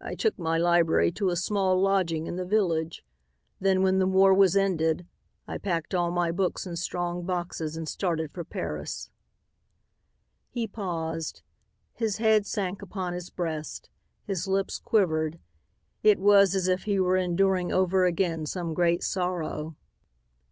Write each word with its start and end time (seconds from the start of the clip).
"I 0.00 0.16
took 0.16 0.36
my 0.36 0.58
library 0.58 1.12
to 1.12 1.28
a 1.30 1.36
small 1.36 1.80
lodging 1.80 2.26
in 2.26 2.34
the 2.34 2.44
village. 2.44 3.04
Then, 3.60 3.84
when 3.84 4.00
the 4.00 4.06
war 4.08 4.34
was 4.34 4.56
ended, 4.56 5.06
I 5.46 5.58
packed 5.58 5.94
all 5.94 6.10
my 6.10 6.32
books 6.32 6.66
in 6.66 6.74
strong 6.74 7.24
boxes 7.24 7.76
and 7.76 7.88
started 7.88 8.32
for 8.32 8.42
Paris." 8.42 9.10
He 10.48 10.66
paused. 10.66 11.42
His 11.92 12.16
head 12.16 12.46
sank 12.46 12.82
upon 12.82 13.12
his 13.12 13.30
breast. 13.30 13.90
His 14.24 14.48
lips 14.48 14.80
quivered. 14.80 15.38
It 16.02 16.18
was 16.18 16.56
as 16.56 16.66
if 16.66 16.82
he 16.82 16.98
were 16.98 17.16
enduring 17.16 17.70
over 17.70 18.06
again 18.06 18.46
some 18.46 18.74
great 18.74 19.04
sorrow. 19.04 19.76